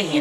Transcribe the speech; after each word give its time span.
They 0.00 0.16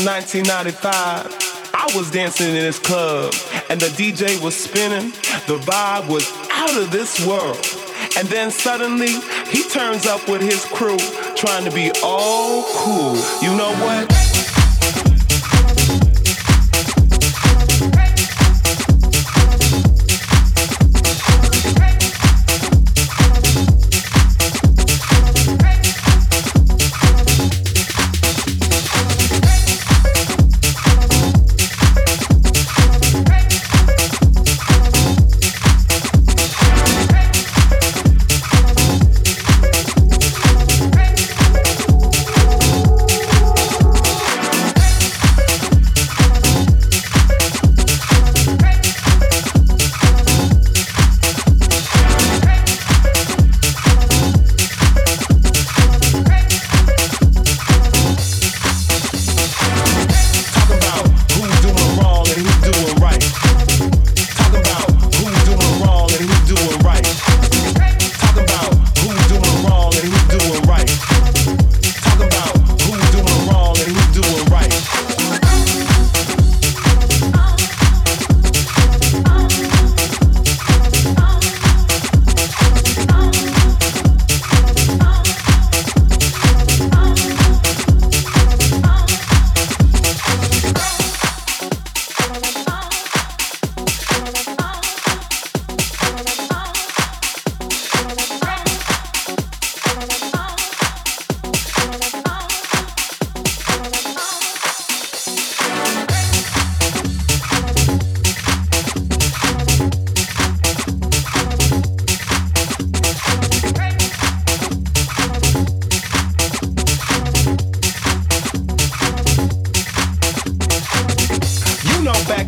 In 0.00 0.06
1995, 0.06 1.74
I 1.74 1.96
was 1.96 2.10
dancing 2.10 2.48
in 2.48 2.54
this 2.54 2.78
club 2.78 3.34
and 3.68 3.78
the 3.80 3.88
DJ 3.88 4.40
was 4.42 4.56
spinning. 4.56 5.10
The 5.46 5.58
vibe 5.58 6.08
was 6.08 6.30
out 6.50 6.74
of 6.76 6.90
this 6.90 7.24
world. 7.26 7.58
And 8.16 8.26
then 8.28 8.50
suddenly 8.50 9.12
he 9.48 9.62
turns 9.68 10.06
up 10.06 10.26
with 10.28 10.40
his 10.40 10.64
crew 10.64 10.98
trying 11.36 11.64
to 11.64 11.70
be 11.70 11.90
all 12.02 12.64
cool. 12.76 13.16
You 13.42 13.54
know 13.56 13.74
what? 13.84 14.29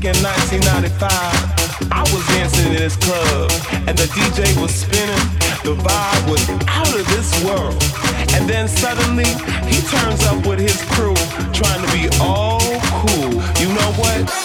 back 0.02 0.16
in 0.16 0.22
1995, 0.24 1.92
I 1.92 2.02
was 2.12 2.26
dancing 2.28 2.72
in 2.72 2.78
this 2.78 2.96
club, 2.96 3.50
and 3.86 3.96
the 3.96 4.06
DJ 4.10 4.60
was 4.60 4.74
spinning. 4.74 5.14
The 5.62 5.76
vibe 5.78 6.30
was 6.30 6.42
out 6.66 6.88
of 6.88 7.06
this 7.14 7.30
world. 7.44 7.78
And 8.34 8.48
then 8.48 8.66
suddenly, 8.66 9.30
he 9.70 9.80
turns 9.86 10.22
up 10.26 10.46
with 10.46 10.58
his 10.58 10.80
crew, 10.92 11.14
trying 11.52 11.86
to 11.86 11.92
be 11.92 12.08
all 12.20 12.60
cool. 12.82 13.30
You 13.60 13.68
know 13.74 13.92
what? 13.94 14.41